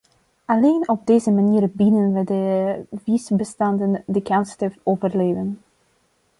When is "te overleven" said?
4.55-5.61